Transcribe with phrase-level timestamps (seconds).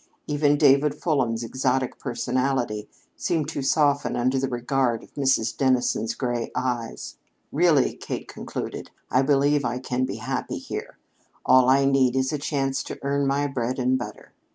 [0.25, 5.55] Even David Fulham's exotic personality seemed to soften under the regard of Mrs.
[5.55, 7.17] Dennison's gray eyes.
[7.51, 10.97] "Really," Kate concluded, "I believe I can be happy here.
[11.45, 14.33] All I need is a chance to earn my bread and butter."